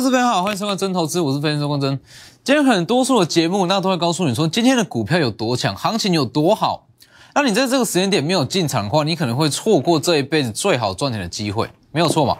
[0.00, 2.00] 各位朋友好，欢迎收看真投资，我是分析师郭真。
[2.42, 6.86] 今天很多数的节目，那都会告诉你说今天的股票有多强，行情有多好。
[7.34, 12.38] 那你在这个时间点没有进场的话，你可能会错过这一辈子最好赚钱的机会，没有错嘛？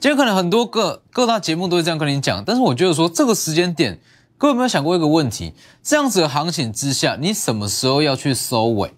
[0.00, 4.00] 今天可能很多个各大节目都会这样跟你讲，但是我觉得说这个时间点，
[4.38, 5.52] 各位有没有想过一个问题？
[5.82, 8.94] 这样子的行情之下，你什么时候要去收尾？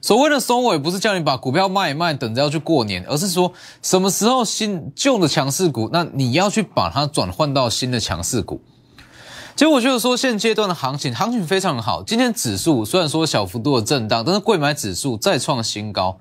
[0.00, 8.62] 所谓的收尾，不是叫你把股票卖一卖，等着要去过年，而是说什么时候新旧的强势股，那你要去把它转换到新的强势股。
[9.56, 12.02] 其实我觉得说现阶段的行情，行情非常好。
[12.02, 16.18] 今天指数虽然说小幅度的震荡，但是贵买指数再创新高，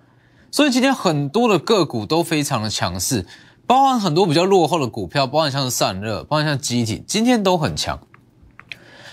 [0.52, 3.26] 所以今天很多的个股都非常的强势，
[3.66, 7.98] 包含很多比较落后的股票，包含像是散热，包含像机体，今天都很强。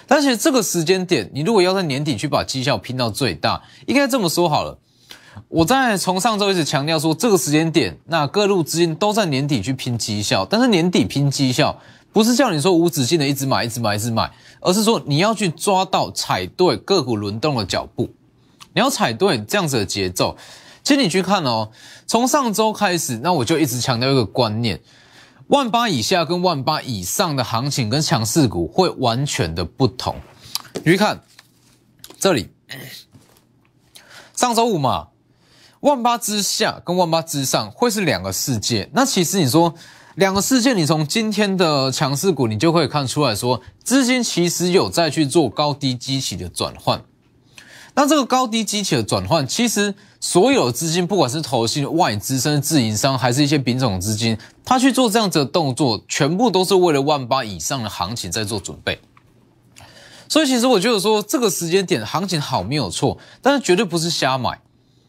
[0.06, 4.78] 但是这个时间点，你如果要在年底去把绩效拼到最大，应该这么说好了。
[5.48, 10.46] 我在从上周一直强调说，这个时间点，那各路资金都在年底去拼绩效。
[10.46, 11.78] 但是年底拼绩效，
[12.12, 18.08] 不是叫你说无止境的一直买、一直买、一直买，而是说你要去抓到踩对个股轮动的脚步，
[18.72, 20.36] 你要踩对这样子的节奏。
[20.82, 21.70] 其实你去看哦，
[22.06, 24.80] 从上周开始，那我就一直强调一个观念。
[25.48, 30.16] 万八以下跟万八以上的行情跟强势股会完全的不同。
[30.74, 31.22] 你去看
[32.18, 32.48] 这里，
[34.34, 35.08] 上周五嘛，
[35.80, 38.90] 万八之下跟万八之上会是两个世界。
[38.92, 39.72] 那其实你说
[40.16, 47.00] 两个世界，你从今天的强势股，你就可以看出来说，资金其实有在去做高低基期的转换。
[47.98, 59.00] 那这个高低机器的转换，其实所有的资金，不管是投信、外资、甚至自营商，还是一些品种资金，他去做这样子的动作，全部都是为了万八以上的行情在做准备。
[60.28, 64.60] 所以，其实我觉得说，这个时间点行情好没有错，但是绝对不是瞎买，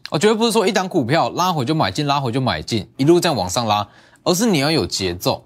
[0.08, 3.86] 我绝对不是说一档股票拉回就买进，拉回就买进，一路这样往上拉，
[4.22, 5.44] 而是你要有节奏。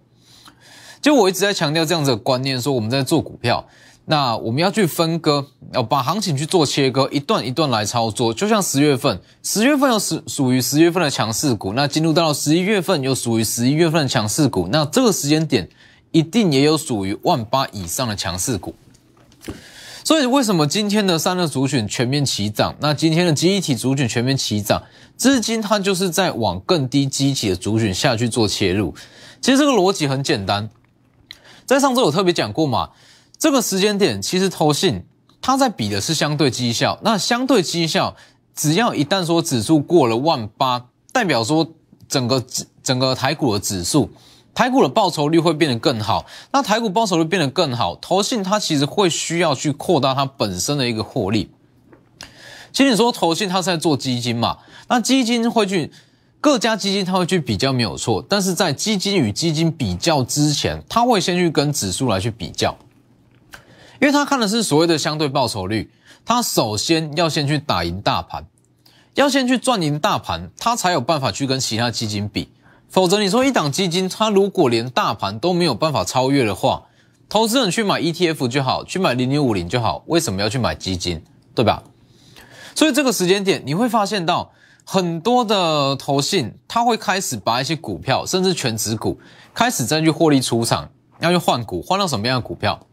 [1.00, 3.66] 就我一直在强调这样子的观念，说我们在做股票。
[4.04, 8.34] 那我们要去分割，要把行情去做切割，一段一段来操作。
[8.34, 15.68] 就像十月份，十月份有属属于十月份的强势股，那进入到十一月份又属于十一月份的强势股，那这个时间点
[16.10, 18.74] 一定也有属于万八以上的强势股。
[20.02, 22.74] 所以为什么今天的三热主选全面齐涨？
[22.80, 24.82] 那今天的集体主选全面齐涨，
[25.16, 28.92] 资金它就是在往更低集体的主选下去做切入。
[29.40, 30.68] 其实这个逻辑很简单，
[31.64, 32.90] 在上周有特别讲过嘛。
[33.42, 35.04] 这个时间点，其实投信
[35.40, 36.96] 它在比的是相对绩效。
[37.02, 38.14] 那相对绩效，
[38.54, 41.66] 只要一旦说指数过了万八，代表说
[42.08, 42.44] 整个
[42.84, 44.08] 整个台股的指数，
[44.54, 46.24] 台股的报酬率会变得更好。
[46.52, 51.50] 那台股报酬率变得更好，投信它其实会需要去扩大它本身的一个获利。
[52.72, 54.58] 其实你说投信它是在做基金嘛？
[54.86, 55.90] 那基金会去
[56.40, 62.78] 各家基金它会去比较没有错，但是在基金与基金比较之前，它会先去跟指数来去比较。
[64.02, 65.88] 因为他看的是所谓的相对报酬率，
[66.24, 68.44] 他首先要先去打赢大盘，
[69.14, 72.48] 要先去赚赢大盘，他才有办法去跟其他基金比。
[72.88, 76.82] 否则你说一档基金，它如果连大盘都没有办法超越的话，
[77.28, 81.22] 投资人去买 ETF 就好，去买零零五零就好，为什么要去买基金？
[81.54, 81.84] 对吧？
[82.74, 84.50] 所以这个时间点，你会发现到
[84.84, 89.20] 很多的投信，他会开始把一些股票，甚至全值股，
[89.54, 92.84] 开始再去获利出场，要去换股，换到什么样的股票？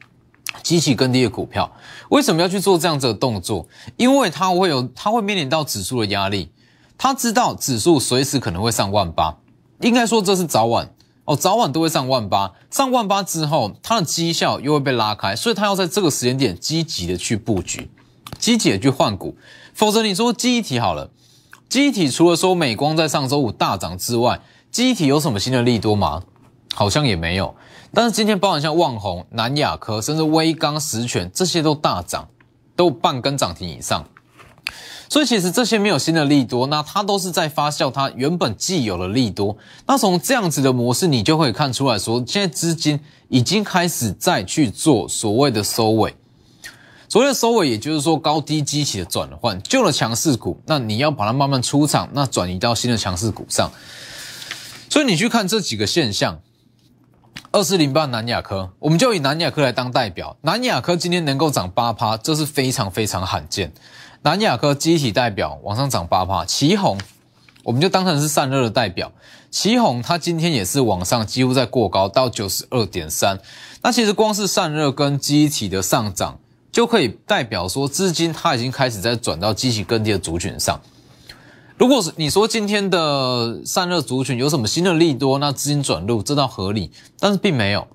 [0.63, 1.71] 机器更低的股票，
[2.09, 3.67] 为什么要去做这样子的动作？
[3.97, 6.51] 因为它会有，它会面临到指数的压力。
[6.97, 9.37] 他知道指数随时可能会上万八，
[9.79, 10.91] 应该说这是早晚
[11.23, 12.51] 哦，早晚都会上万八。
[12.69, 17.89] 上万八之后，它的绩效又会被拉开，所以他要在这个时间点积极的去布局，
[18.37, 19.37] 积极的去换股。
[19.73, 21.09] 否则你说记忆体好了，
[21.69, 26.23] 记忆体除了说美光在上周五大涨之外，记忆体有什么新的利多吗？
[26.75, 27.55] 好像也没有。
[27.91, 32.27] 但是今天包含像旺宏、南亚科，甚至威刚、实权这些都大涨，
[32.75, 34.05] 都半根涨停以上。
[35.09, 39.57] 所以其实这些没有新的利多，那它都是在发酵它原本既有的利多。
[39.87, 46.15] 那从这样子的模式，你就会看出来说，现在资金已经开始在去做所谓的收尾。
[47.07, 53.71] 所谓的收尾，也就是说高低机器的转换，旧的强势股，那你要把它慢慢出场，那转移到新的强势股上。
[54.91, 56.39] 所以你去看这几个现象。
[57.51, 60.37] 二四零八南亚科，我们就以南亚科来当代表。
[60.41, 63.71] 南亚科今天能够涨八趴，这是非常非常罕见。
[64.21, 66.99] 南亚科机体代表往上涨八趴，旗红
[67.63, 69.11] 我们就当成是散热的代表。
[69.49, 73.39] 旗红它今天也是往上，几乎在过高到九十二点三。
[73.81, 76.37] 那其实光是散热跟机体的上涨，
[76.71, 80.79] 就可以代表说资金它已经开始在转到机体更低的族群上。
[81.79, 87.87] 如果是你说今天的散热族群有什么新的利多，那资金转入这倒合理，但是并没有。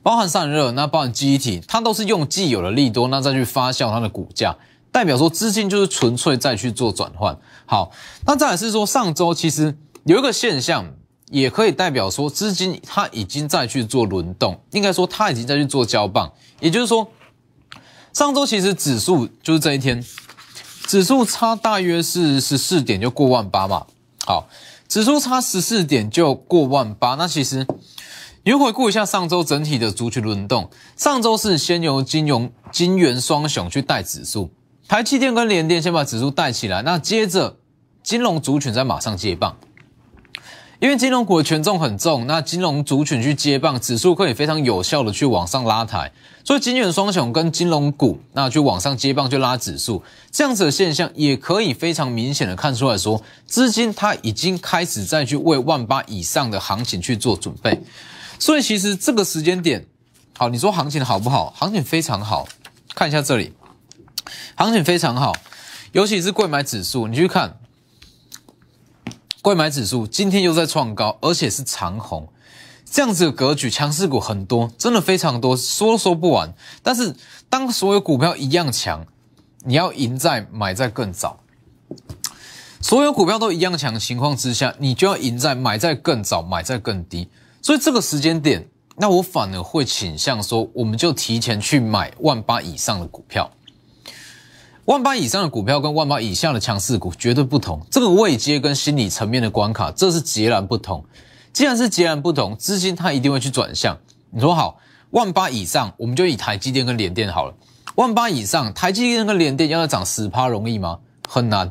[0.00, 4.54] 包含散热，那包含机体，它都是用既有的利多，那再去发酵它的股价，
[4.92, 7.36] 代表说资金就是纯粹再去做转换。
[7.66, 7.90] 好，
[8.24, 10.86] 那再来是说上周其实有一个现象，
[11.32, 17.08] 也可以代表说资金它已经在去做轮动，应该说它已经在去做交棒，也就是说
[18.12, 20.04] 上周其实指数就是这一天。
[20.88, 23.84] 指数差大约是十四点就过万八嘛，
[24.24, 24.48] 好，
[24.88, 27.66] 指数差十四点就过万八，那其实
[28.42, 34.50] 你回顾一下上周整体的族群轮动，上周是先由金融金元双雄去带指数，
[34.88, 37.58] 台积电跟联电先把指数带起来，那接着
[38.02, 39.54] 金融族群再马上接棒。
[40.80, 46.12] 因为金融股的权重很重，那金融族群去接棒，指数可以非常有效的去往上拉抬，
[46.44, 57.80] 所以金元双雄跟金融股那去往上接棒就拉指数，这样子的现象也可以非常明显的看出来说，资金它已经开始再去为万八以上的行情去做准备，
[58.38, 59.84] 所以其实这个时间点，
[60.38, 61.52] 好，你说行情好不好？
[61.56, 62.46] 行情非常好，
[62.94, 63.52] 看一下这里，
[64.54, 65.34] 行情非常好，
[65.90, 67.57] 尤其是贵买指数，你去看。
[69.40, 72.28] 贵买指数今天又在创高，而且是长红，
[72.84, 76.52] 这样子的格局，强势股很多，真的非常多，说都说不完。
[76.82, 77.14] 但是
[77.48, 79.06] 当所有股票一样强，
[79.64, 81.38] 你要赢在买在更早。
[82.80, 87.28] 所有股票都一样强的情况之下，你就要赢在买在更早，买在更低。
[87.62, 93.50] 所以这个时间点，那我反而会倾向说，我们就提前去买万八以上的股票。
[94.88, 101.04] 万八以上的股票跟万八以下的强势股绝对不同，这个位阶跟心理层面的关卡，这是截然不同。
[101.52, 103.98] 既然是截然不同，资金它一定会去转向。
[104.30, 104.78] 你说好，
[105.10, 107.54] 万八以上，我们就以台积电跟联电好了。
[107.96, 111.00] 万八以上，台积电跟联电要再涨十趴容易吗？
[111.28, 111.70] 很难，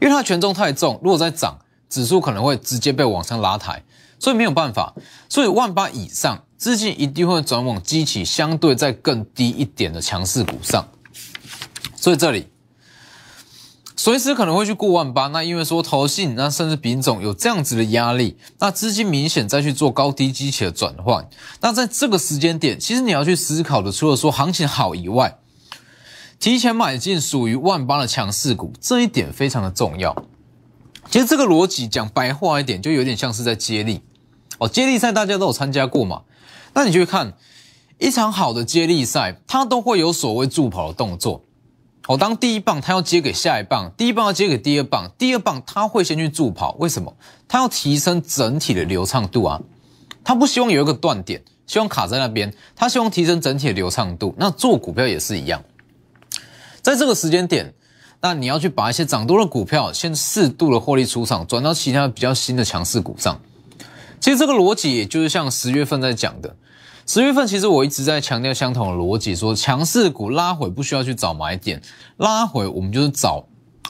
[0.00, 1.58] 因为它权重太重，如果再涨，
[1.88, 3.80] 指数可能会直接被往上拉抬，
[4.18, 4.92] 所以没有办法。
[5.28, 10.84] 所以万八以上，资金一定会转往激起相对在更低一点的强势股上。
[12.04, 12.48] 所以这里
[13.96, 21.26] 随时可能会去过万八，那因为说投信，那甚至品种有这样子的压力，那资金明显再去做高低机器的转换。
[21.62, 25.38] 那在这个时间点，其实你要去思考的，除了说行情好以外，
[26.38, 30.14] 提前买进属于万八的强势股，这一点非常的重要。
[31.08, 34.02] 其实这个逻辑讲白话一点，就有点像是在接力
[34.58, 34.68] 哦。
[34.68, 36.24] 接力赛大家都有参加过嘛？
[36.74, 37.32] 那你去看
[37.98, 41.42] 一场好的接力赛，它都会有所谓助跑的动作。
[42.06, 47.16] 哦，当第一棒他要接给下一棒，第一棒要接给第二棒，第二棒他会先去助跑，为什么？
[47.48, 49.60] 他要提升整体的流畅度啊，
[50.22, 54.34] 他不希望有一个断点，希望卡在那边，他希望提升整体的流畅度。
[54.36, 55.64] 那做股票也是一样，
[56.82, 57.72] 在这个时间点，
[58.20, 63.40] 那你要去把一些涨多的股票先适度的获利出场，转到其他比较新的强势股上。
[64.20, 66.54] 其实这个逻辑也就是像十月份在讲的。
[67.06, 71.82] 十月份其实我一直在强调相同的逻辑，说强势股拉回不需要去找买点，
[72.16, 73.44] 拉回我们就是找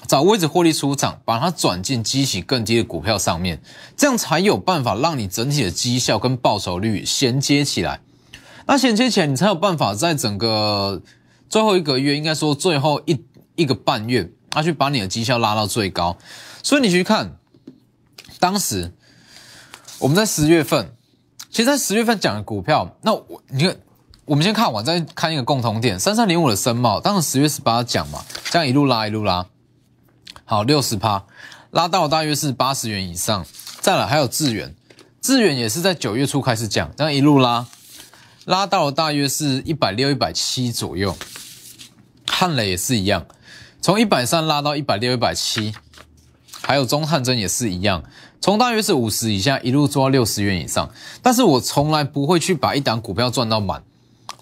[0.09, 3.63] 找位置获利出场，把它转进激起更低的股票上面，
[3.97, 8.01] 这样才有办法让你整体的绩效跟报酬率衔接起来。
[8.67, 11.01] 那衔接起来，你才有办法在整个
[11.49, 16.17] 最后一个月，应该说最后一一个半月，啊，去把你的绩效拉到最高。
[16.65, 17.37] 所以你去看，
[18.41, 18.93] 当时
[20.01, 20.91] 我们在十月份。
[21.55, 23.77] 其实，在十月份讲的股票，那我你看，
[24.25, 29.47] 我们先看完，再看一个共同点：三三零五的深茂，当时十月十八讲嘛，这样一路拉一路拉，
[30.45, 31.25] 好六十趴，
[31.71, 33.47] 拉到大约是八十元以上。
[33.79, 34.75] 再来还有智远，
[35.21, 37.65] 智远也是在九月初开始讲，这样一路拉，
[38.47, 41.17] 拉到大约是一百六、一百七左右。
[42.27, 43.25] 汉磊也是一样，
[43.81, 45.73] 从一百三拉到一百六、一百七，
[46.67, 48.03] 还有中汉针也是一样。
[48.41, 50.91] 从大约是五十以下一路做到六十元以上，
[51.23, 53.83] 但是我从来不会去把一档股票赚到满。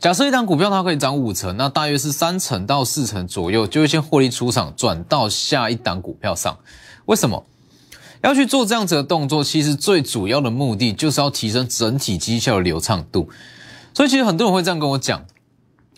[0.00, 6.58] 假设一档股票它可以涨五成，那大约是三成到四成左右就会先获利出场，转到下一档股票上。
[7.06, 7.44] 为什么
[8.22, 9.44] 要去做这样子的动作？
[9.44, 13.28] 其实最主要的目的就是要提升整体绩效的流畅度。
[13.94, 15.24] 所以其实很多人会这样跟我讲。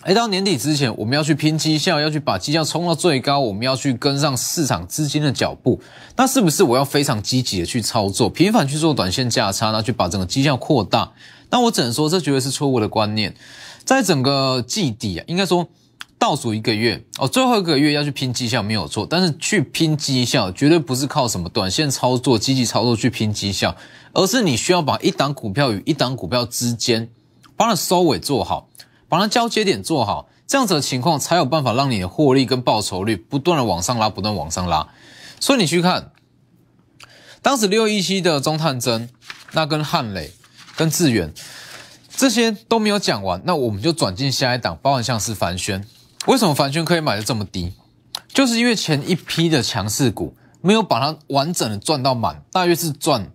[0.05, 5.81] 哎，到年底之前，我们要去拼绩效，要去把绩效冲到最高，我们要去跟上市场资金的脚步。
[6.15, 11.11] 那是不是我要非常积极的去操作，频繁去做短线价差，那去把整个绩效扩大？
[11.49, 13.35] 那我只能说，这绝对是错误的观念。
[13.87, 15.67] 在整个季底啊，应该说
[16.19, 23.75] 倒数一个月哦，最后一个月要去拼绩效没有错，但是去拼绩效绝对不是靠什么短线操作、积极操作去拼绩效，
[24.13, 27.09] 而是你需要把一档股票与一档股票之间，
[27.57, 28.69] 帮它收尾做好。
[29.15, 34.89] 把它交接点做好，这样子的情况才有办法让你的获利跟报酬率不断的往上拉，不断往上拉。
[35.39, 36.11] 所以你去看，
[37.41, 39.09] 当时六一七的中探针，
[39.53, 40.33] 那跟汉磊、
[40.75, 41.33] 跟智远
[42.17, 45.87] 这些都没有讲完，那我们就转进下一档，包含像是凡轩。
[46.27, 47.73] 为什么凡轩可以买的这么低？
[48.33, 53.31] 就是因为前一批的强势股没有把它完整的赚到满，大约是赚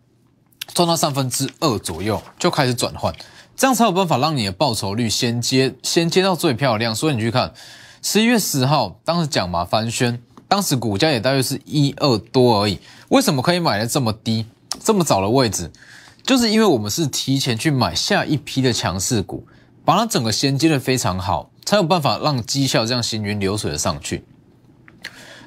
[0.74, 3.16] 赚到三分之二左右就开始转换，
[3.60, 6.96] 这样才有办法让你的报酬率先接先接到最漂亮。
[6.96, 7.54] 所以你去看
[8.02, 14.46] 十一月十号，当时讲嘛，凡轩当时股价也大约是一二多而已，为什么可以买的这么低，
[14.82, 15.70] 这么早的位置？
[16.24, 19.46] 就是因为我们是提前去买下一批的强势股，
[19.84, 24.24] 把它整个衔接的非常好，才有办法让绩效这样行云流水的上去。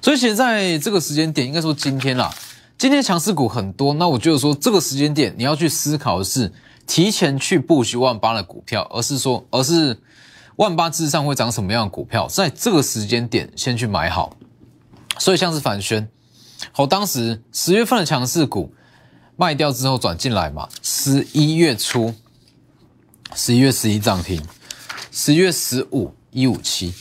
[0.03, 2.31] 所以其实在这个时间点，应该说今天啦，
[2.77, 3.95] 今天强势股很多。
[3.95, 6.53] 那我觉得说这个时间点，你要去思考的是
[6.87, 9.99] 提前去布局万八的股票，而是说，而是
[10.57, 14.37] 万八之上会涨什么样的股票，在这个时间点先去买好。
[15.19, 16.09] 所以像是反宣，
[16.73, 18.75] 好，当时十月份的强势股
[19.37, 22.15] 卖掉之后转进来嘛，十一月初，
[23.35, 24.43] 十一月十一涨停，
[25.11, 26.93] 十月十五一五七。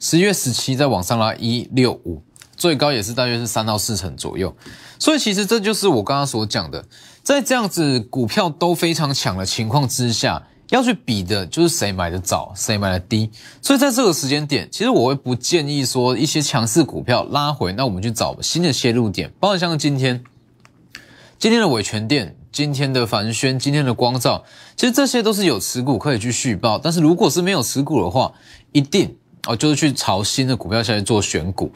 [0.00, 2.22] 十月十七再往上拉一六五，
[2.56, 4.54] 最高也是大约是三到四成左右，
[4.98, 6.84] 所以其实这就是我刚刚所讲的，
[7.22, 13.30] 在这样子股票都非常强的情况之下，要去比的就是谁买的早，谁买的低。
[13.60, 20.22] 所以在这个时间点，其实我会不建议说一些强势股票拉回，那我们去找新的切入点，包括像今天
[21.38, 24.44] 今天的伟权店、今天的凡轩、今天的光照，
[24.76, 28.32] 其实这些都是有持股可以去续报，但是如果是没有持股的话，
[28.72, 29.16] 一定。
[29.46, 31.70] 哦，就是去朝新的股票下去做选股，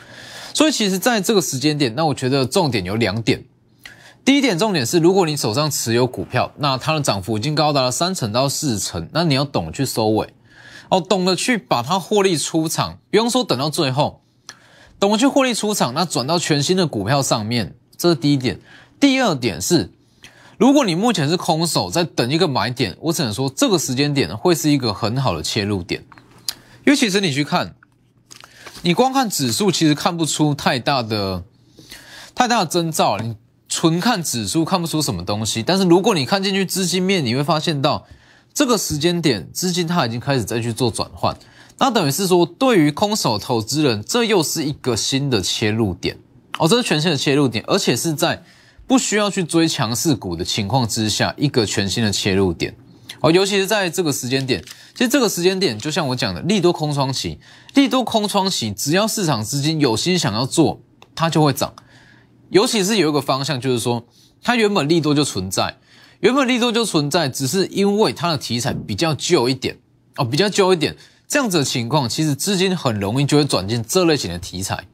[0.55, 3.45] 所以其实在这个时间点，那我觉得重点有两点。
[4.25, 10.35] 第一点重点是，如果你手上持有股票，那它的涨幅已经高达了三成到四成，那你要懂去收尾，
[10.91, 14.21] 哦，懂得去把它获利出场，不用说等到最后，
[15.01, 18.59] 懂得去获利出场，那转到全新的股票上面，这是第一点。
[19.01, 19.91] 第二点是，
[20.59, 26.05] 如果你目前是空手在等一个买点，我只能说这个时间点会是一个很好的切入点。
[26.89, 27.75] 因为其实你去看，
[28.81, 31.45] 你光看指数其实看不出太大的、
[32.35, 33.19] 太大的征兆。
[33.19, 33.37] 你
[33.69, 35.63] 纯看指数看不出什么东西。
[35.63, 38.07] 但是如果你看进去资金面，你会发现到
[38.55, 41.37] 这个时间点，资金它已经开始在去做转换。
[41.77, 46.17] 那等于是说，对于空手投资人，这又是一个新的切入点
[46.59, 48.43] 哦，这是全新的切入点，而且是在
[48.87, 52.75] 不需要去追强势股的情况之下，一个全新的切入点。
[53.21, 54.63] 哦，尤其是在这个时间点，
[54.95, 57.39] 其实这个时间点就像我讲的，利多空窗期，
[57.75, 60.81] 利多空窗期，只要市场资金有心想要做，
[61.15, 61.75] 它就会涨。
[62.51, 64.07] 尤其是有一个方向，就是说，
[64.43, 65.77] 它原本利多就存在，
[66.21, 69.79] 原本利多就存在，只是因为它的题材比较旧一点，
[70.17, 70.97] 哦，比较旧一点，
[71.27, 74.87] 这样子的情况，其实资金很容易就会转进这类型的题材。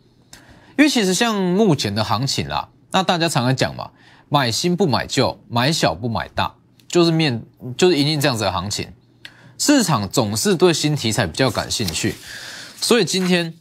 [0.77, 3.91] 因为其实像目前的行情啦，那大家常常讲嘛，
[4.29, 6.55] 买新不买旧，买小不买大。
[6.95, 7.43] 就是面，
[7.77, 8.87] 就是一定这样子的行情，
[9.59, 12.15] 市场总是对新题材比较感兴趣，
[12.81, 13.53] 所以今天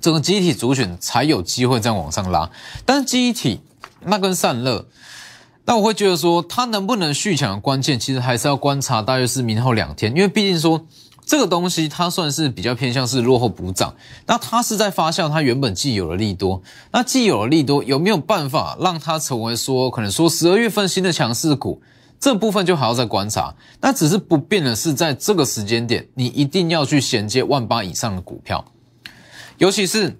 [0.00, 2.50] 整个集体主选才有机会这样往上拉。
[2.84, 3.60] 但是集体
[4.00, 4.88] 那跟散热，
[5.66, 10.84] 那我会觉得说它能不能续强的关键，其实还是要观察大约是明后两天，因为毕竟说。
[11.28, 13.94] 这个东西它算是比较偏向是落后补涨，
[14.24, 21.82] 那它是在发酵它原本既有的利多，那既有的利多有没有办法让它成为说可能说十二月份新的强势股？
[22.18, 23.54] 这部分就还要再观察。
[23.82, 28.64] 那只是不变的是，在这个时间点，你一定要去衔接万八以上的股票，
[29.58, 30.18] 尤其是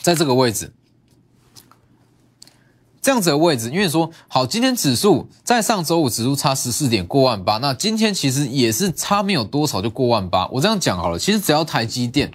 [0.00, 0.72] 在这个位置。
[3.06, 10.48] 这样子的位置，因为说好，今天指数在上周五指数差十四点过万八，那今天其实也是差没有多少就过万八。
[10.48, 12.32] 我这样讲好了，其实只要台积电，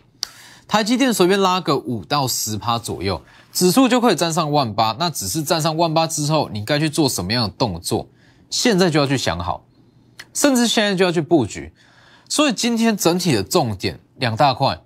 [0.69, 4.95] 台积电随便拉个五到十趴左右，指数就可以站上万八。
[4.97, 8.07] 那只是站上万八之后，你该去做什么样的动作？
[8.49, 9.65] 现在就要去想好，
[10.33, 11.73] 甚至现在就要去布局。
[12.29, 14.79] 所以今天整体的重点两大块。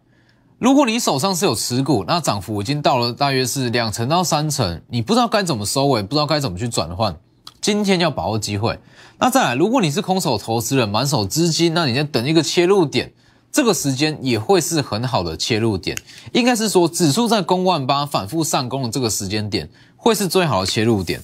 [0.65, 7.15] 如果你手上是有持股，那涨幅已经到了大约是两成到三成，你不知道该怎么收尾，不知道该怎么去转换，
[7.61, 8.79] 今天要把握机会。
[9.19, 13.13] 那再来，如果你是空手投资人，满手资金，那你在等一个切入点，
[13.51, 15.95] 这个时间也会是很好的切入点。
[16.31, 21.21] 应该是说，指数在攻万八反复上攻的这个时间点，会是最好的切入点。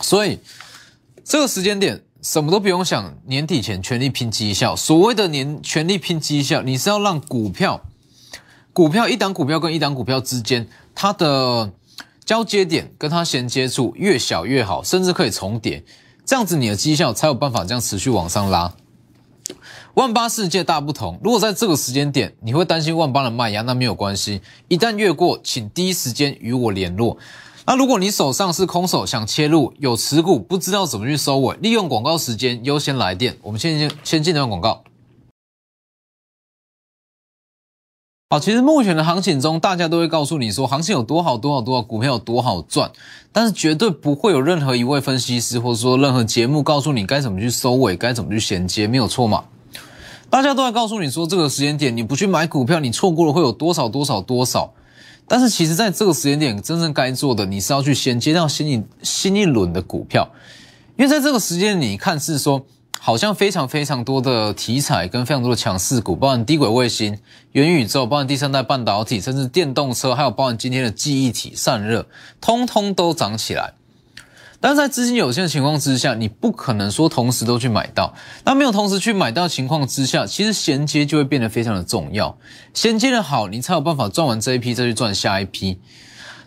[0.00, 0.40] 所以
[1.22, 4.74] 这个时间点什么都不用想，年底前全力拼绩效。
[4.74, 7.80] 所谓的年全力拼绩效，你是要让股票。
[8.74, 10.66] 股票一档股票跟一档股票之间，
[10.96, 11.72] 它的
[12.24, 15.84] 交接点跟它衔接处越小越好，甚至可以重叠，
[16.26, 18.74] 这样子你的绩效才有办法这样持续往上拉。
[19.94, 21.20] 万八世界大不同。
[21.22, 24.40] 如果在这个时间点你会担心万八的卖压，那没有关系。
[24.66, 27.16] 一旦越过，请第一时间与我联络。
[27.64, 33.36] 那如果你手上是空手，想切入有持股，不知道怎么去收尾，利用广告时间优先来电。
[33.40, 34.82] 我们先先先进段广告。
[38.30, 42.90] 好，其实目前的行情中，大家都会告诉你说，行情有多好多好多好，股票有多好赚，
[43.30, 49.44] 但是绝对不会有任何一位分析师或者说任何节目告诉你该怎么去收尾，该怎么去衔接，没有错嘛？
[50.30, 54.72] 大家都在告诉你说，这个时间点你不去买股票，你错过了会有多少多少多少。
[55.28, 60.28] 但是其实在这个时间点，真正该做的，你是要去衔接到新一新一轮的股票，
[60.96, 62.64] 因为在这个时间，你看是说。
[63.06, 67.18] 好像非常非常多的题材跟非常多的强势股，包含低轨卫星、
[67.52, 72.06] 元宇宙，包含第三代半导体，甚至电动车，还有包含今天的记忆体散热，
[72.40, 73.74] 通通都涨起来。
[74.58, 78.14] 但在资金有限的情况之下，你不可能说同时都去买到。
[78.46, 82.38] 那没有同时去买到情况之下，其实衔接就会变得非常的重要。
[82.72, 85.78] 衔接的好，你才有办法赚完这一批，再去赚下一批。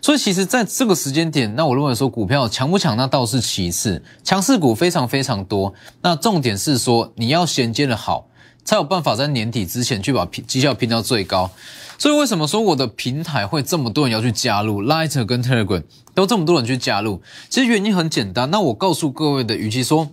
[0.00, 5.74] 所以其实，在这个时间点，那我认为说股票强不强，那倒是其次，强势股非常非常多。
[6.02, 8.28] 那重点是说，你要衔接的好，
[8.64, 11.50] 才有办法在年底之前去把绩效拼到最高。
[11.98, 15.82] 所以为什么说我的平台会这么多人要去加入，Lighter 跟 Telegram
[16.14, 17.20] 都这么多人去加入？
[17.48, 18.50] 其实原因很简单。
[18.50, 20.08] 那我告诉各位的，与其说。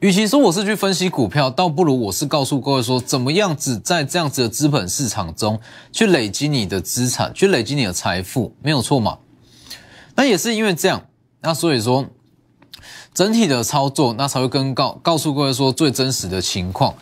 [0.00, 5.58] 与其说我是去分析股票，倒不如我是告诉各位说，怎么样子在这样子的资本市场中
[5.90, 9.18] 去累积你的资产，去累积你的财富，没有错嘛？
[10.14, 11.04] 那也是因为这样，
[11.40, 12.06] 那所以说
[13.12, 16.94] 整体的操作，那才会跟告告诉各位说最真实的情况。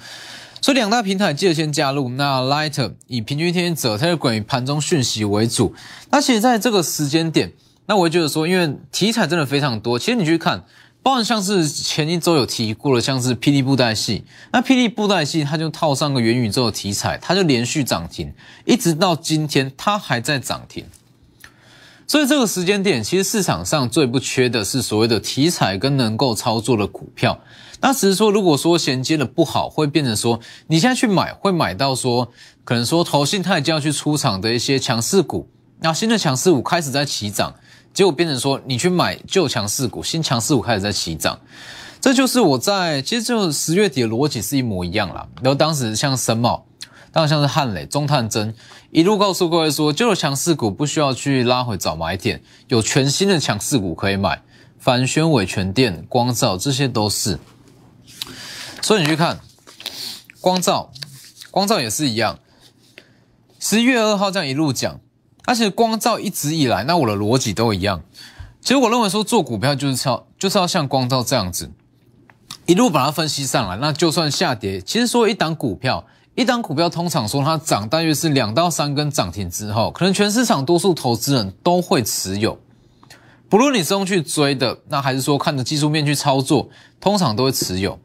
[0.63, 2.09] 所以两大平台记得先加入。
[2.09, 5.75] 那 Lighter 以平均天者 Telegram 以盘中讯息为主。
[6.11, 7.53] 那其实在这个时间点，
[7.85, 10.65] 那我会觉得说，因为题材真的非常多，其实你去看。
[11.07, 20.85] 包含像是前一周有提过的，像是霹雳布袋戏，那霹雳布袋戏它就套上个元宇宙的题材，它就连续涨停，一直到今天它还在涨停。
[22.09, 27.39] 所以这个时间点，其实市场上最不缺的是所谓的题材跟能够操作的股票。
[27.81, 32.33] 那只是说，如果说衔接的不好，会变成说你现在去买，会买到说
[32.65, 37.55] 可能说投信它已经要去出场的一些强势股，那新的强势股开始在起涨。
[37.97, 41.41] 结果变成说，你去买旧强势股，新强势股开始在起涨，
[41.99, 45.27] 这就是我在其实就十月底的逻辑是一模一样啦。
[45.37, 46.67] 然后当时像森茂，
[47.11, 48.55] 当然像是汉磊、中探针，
[48.91, 54.43] 一路告诉各位说，旧的强势股不需要去拉回找买点，有全新的强势股可以买，
[54.79, 57.39] 凡轩、伟全电、光照这些都是。
[58.83, 59.41] 所以你去看
[60.43, 60.93] 光照，
[61.51, 62.39] 光照也是一样，
[63.59, 65.01] 十一月二号这样一路讲。
[65.47, 68.03] 而且光照一直以来，那我的逻辑都一样。
[68.61, 71.71] 其实我认为说做股票就是要就是要像光照这样子，
[72.67, 73.77] 一路把它分析上来。
[73.77, 76.05] 那就算下跌，其实说一档股票，
[76.35, 82.59] 一档股票通常说它涨大约是两到三根涨停之后，可能全市场多数投资人都会持有。
[83.49, 86.69] 不论你是用去追的，那还是说看着技术面去操作，
[87.01, 87.97] 通常都会持有。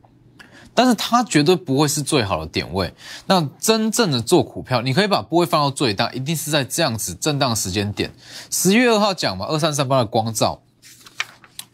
[0.74, 2.94] 但是它绝对不会是最好的点位。
[3.26, 8.14] 那真正的做股票，你可以把部位放到最大，一定是在这样子震荡时间点。
[8.50, 10.62] 十月二号讲嘛，二三三八的光照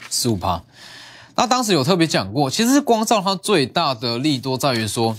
[0.10, 0.64] 十五趴。
[1.36, 5.16] 那当时有特别讲过，其实光照它最大的利多在于说，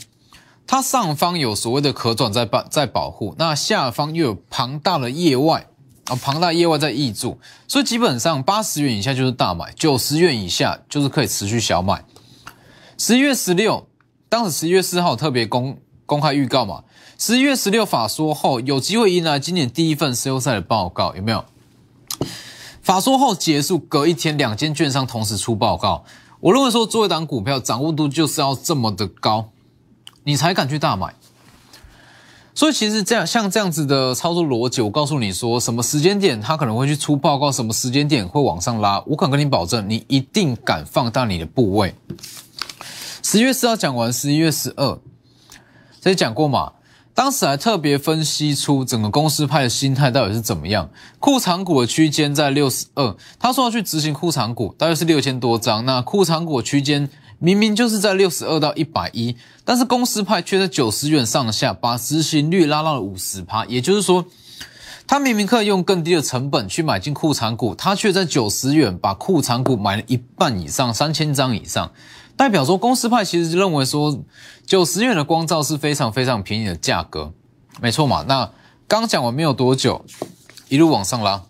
[0.67, 5.69] 它上方有所谓的可转在保在保护，那下方又有庞大的业外
[6.07, 7.39] 啊，庞大业外在挹注，
[7.69, 12.05] 所以基本上八十元以下就是大买，九十元以下就是可以持续小买。
[13.01, 13.87] 十一月十六，
[14.29, 16.83] 当时十一月四号特别公公开预告嘛，
[17.17, 21.45] 十一月十六法说后有机会迎来今年第一份 C O 赛的报告，有没有？
[22.83, 26.05] 法说后结束，隔一天两间券商同时出报告，
[26.41, 29.51] 我认为说做一档股票掌握度就是要这么的高，
[30.25, 31.15] 你才敢去大买。
[32.53, 41.95] 所以其实这样像这样子的操作逻辑，我告诉你说什么时间点它可能会去出报告，什么时间点会往上拉，我敢跟你保证，你一定敢放大你的部位。
[43.31, 44.99] 十一月四号讲完，十一月十二，
[46.01, 46.73] 这讲过嘛？
[47.13, 50.89] 当时还特别分析出整个公司派的心态到底是怎么样。
[51.19, 55.85] 库藏股的区间在六十二，他说要去执行库藏股，大约是六千多张。
[55.85, 63.67] 那库藏股区间明明就是在六十二到一百一，但是公司派却在九十元上下，把执行率拉到了五十趴。
[63.67, 64.25] 也就是说，
[65.07, 71.93] 他明明可以用更低的成本去买进库藏股，他却在九十元把库藏股买了一半以上，三千张以上。
[72.39, 74.23] 代表说，公司派其实认为说，
[74.65, 77.33] 九十元的光照是非常非常便宜的价格，
[77.81, 78.25] 没错嘛。
[78.29, 78.53] 那
[78.87, 80.05] 刚讲完没有多久，
[80.69, 81.43] 一路往上拉。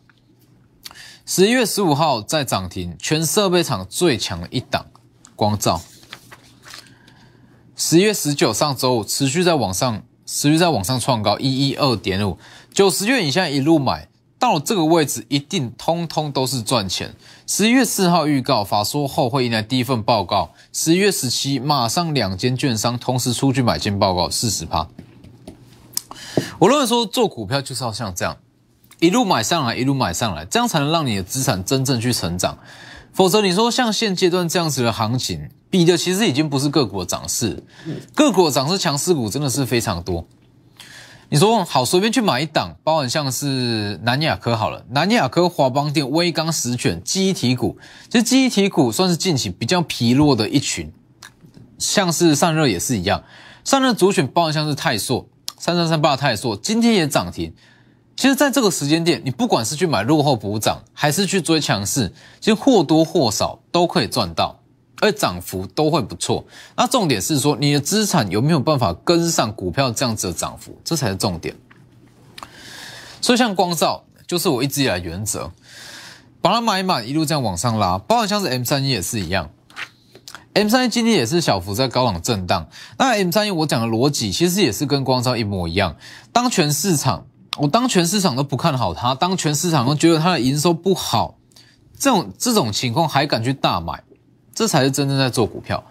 [1.27, 4.87] 十一月十五号在涨停，全设备厂最强的一档
[5.37, 5.83] 光照。
[7.77, 12.39] 十月十九上周五持续在往上，持续在往上创高一一二点五，
[12.73, 14.08] 九十元以下一路买。
[14.39, 17.15] 到这个位置，一定通通都是赚钱。
[17.47, 24.89] 十一月四号预告法说后会迎来第一份报告，十一月十七马上两间券商同时出具买进报告，四十趴。
[26.61, 28.37] 我认为说做股票就是要像这样，
[29.01, 32.59] 一路买上来，一路买上来，这样才能让你的资产真正去成长。
[33.13, 37.65] 否则你说像现阶段这样子的行情，比的其实已经不是个股的涨势，
[38.15, 40.25] 个股的涨势强势股真的是非常多。
[41.31, 47.77] 你说好，随便去买一档，包含像是南亚科好了，南亚科、华邦电、威刚、实权、记忆体股，
[48.09, 50.91] 其实记忆体股算是近期比较疲弱的一群，
[51.77, 53.23] 像是散热也是一样，
[53.63, 57.53] 散热主选包含像是泰硕、三三三八泰硕，今天也涨停。
[58.17, 64.58] 其实，在这个时间点，你不管是去买落后补涨，还是去追强势，其实或多或少都可以赚到。
[65.01, 66.45] 而涨幅都会不错，
[66.77, 71.55] 那重点是说你的资产有没有办法跟上股票这样子的涨幅，这才是重点。
[73.21, 75.51] 所以像光照就是我一直以来原则，
[76.41, 79.51] 把它买满，一路这样往上拉，包括像是 M 三一也是一样
[80.55, 82.69] ，M 三一今天也是小幅在高档震荡。
[82.99, 85.97] 那 M 三一我讲的逻辑其实也是跟光照一模一样，
[86.33, 87.27] 当全市场
[87.59, 91.39] 我当全市场都不看好它，当全市场都觉得它的营收不好，
[91.99, 94.03] 这种这种情况还敢去大买？
[94.59, 95.85] 这才是真正在做股票，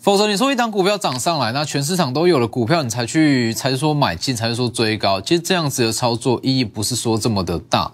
[0.00, 7.92] 否则你说一档股票涨上来，那全市场都有了股票，你才去才说买进，才说追高，其实这样子的操作意义不是说这么的大。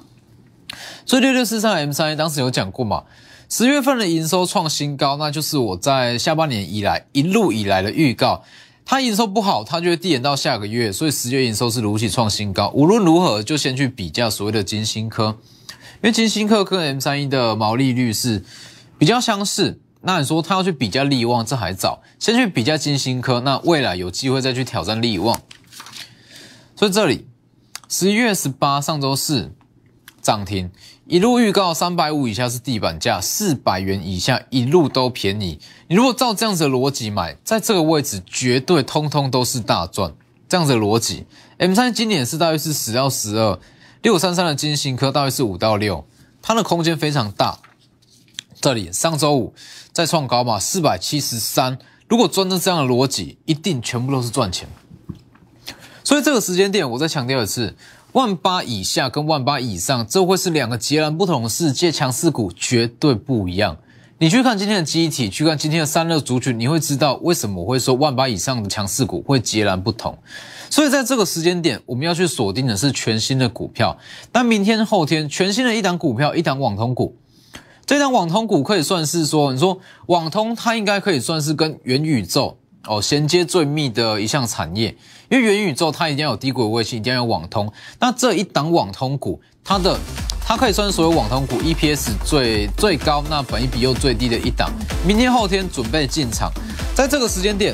[1.04, 3.02] 所以六六四三 M 三一当时有讲过嘛，
[3.50, 8.42] 十月份的营收创新高，那就是我在下半年以来一路以来的预告。
[8.86, 12.72] 它营收不好，它就会递延到下个月，所以十月营收是如期创新高。
[12.74, 18.42] 无论如何，就先去比较所谓的金星科，因为金星科跟 M 三一的毛利率是
[18.96, 19.78] 比较相似。
[20.06, 25.40] 那你说他要去比较利旺，这还早，先去比较金星科，那未来有机会再去挑战利旺。
[26.76, 27.26] 所以这里
[27.88, 29.52] 十一月十八上周四
[30.22, 30.70] 涨停，
[31.06, 35.58] 一路预告三百五以下是地板价，四百元以下一路都便宜。
[35.88, 40.14] 你如果照这样子的逻辑买，在这个位置绝对通通都是大赚。
[40.48, 41.26] 这样子的逻辑
[41.58, 43.58] ，M 三今年是大约是十到十二，
[44.02, 46.06] 六三三的金星科大约是五到六，
[46.40, 47.58] 它的空间非常大。
[48.60, 49.52] 这里上周五
[49.92, 51.78] 再创高嘛，四百七十三。
[52.08, 54.68] 如果遵照这样的逻辑，一定全部都是赚钱。
[56.04, 57.74] 所以这个时间点，我再强调一次：
[58.12, 63.76] 万八以下跟万八以上，这会是两个截然不同的世界，强势股绝对不一样。
[64.18, 70.16] 你去看今天的机体，去看今天的三热族群，你会知道为什么我会说万八以上的强势股会截然不同。
[70.70, 73.98] 所以在这个时间点，我们要去锁定的是全新的股票。
[74.32, 77.16] 但明天后天，全新的一档股票，一档网通股。
[77.86, 84.88] 这张网通股可以算是说，你说网通它应该可以算是跟元宇宙哦衔接最密的一项产业，
[85.30, 87.72] 因为元宇宙它一定要有低轨卫星，一定要有网通。
[88.00, 89.96] 那这一档网通股，它的
[90.44, 94.68] 它可以算是所有网通股 EPS 最最高，那本益比又最低的一档。
[95.06, 96.50] 明天后天准备进场，
[96.92, 97.72] 在这个时间点，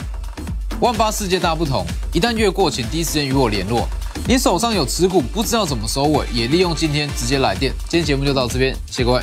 [0.82, 3.88] 万八世界大不同，一旦越过，请第一时间与我联络。
[4.28, 7.72] 你手上有持股不知道怎么收尾，也利用今天直接来电。
[7.88, 9.22] 今天节目就到这边，谢谢各位。